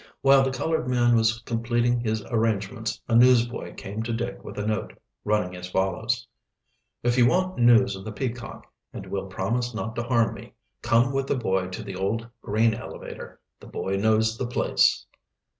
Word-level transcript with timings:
While 0.21 0.41
the 0.43 0.49
colored 0.49 0.87
man 0.87 1.15
was 1.15 1.41
completing 1.43 1.99
his 1.99 2.25
arrangements 2.25 2.99
a 3.07 3.13
newsboy 3.15 3.75
came 3.75 4.01
to 4.01 4.11
Dick 4.13 4.43
with 4.43 4.57
a 4.57 4.65
note, 4.65 4.97
running 5.23 5.55
as 5.55 5.69
follows: 5.69 6.25
"If 7.03 7.19
you 7.19 7.27
want 7.27 7.59
news 7.59 7.95
of 7.95 8.03
the 8.03 8.11
Peacock, 8.11 8.65
and 8.91 9.05
will 9.05 9.27
promise 9.27 9.75
not 9.75 9.95
to 9.97 10.01
harm 10.03 10.33
me, 10.33 10.55
come 10.81 11.13
with 11.13 11.27
the 11.27 11.35
boy 11.37 11.67
to 11.67 11.83
the 11.83 11.95
old 11.95 12.27
grain 12.41 12.73
elevator. 12.73 13.39
The 13.59 13.67
boy 13.67 13.97
knows 13.97 14.39
the 14.39 14.47
place." 14.47 15.05